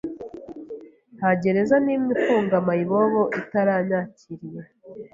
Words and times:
nta 1.17 1.29
gereza 1.41 1.75
n’imwe 1.85 2.11
ifunga 2.17 2.55
mayibobo 2.67 3.23
itaranyakiriye 3.41 4.61